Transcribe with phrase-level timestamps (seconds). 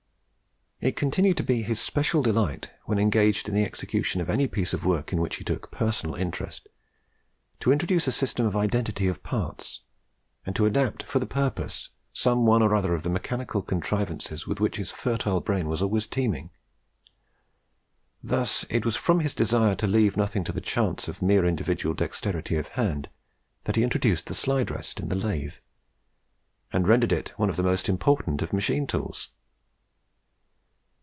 [0.83, 4.73] It continued to be his special delight, when engaged in the execution of any piece
[4.73, 6.67] of work in which he took a personal interest,
[7.59, 9.81] to introduce a system of identity of parts,
[10.43, 14.59] and to adapt for the purpose some one or other of the mechanical contrivances with
[14.59, 16.49] which his fertile brain was always teeming.
[18.23, 21.93] Thus it was from his desire to leave nothing to the chance of mere individual
[21.93, 23.07] dexterity of hand
[23.65, 25.57] that he introduced the slide rest in the lathe,
[26.73, 29.29] and rendered it one of the most important of machine tools.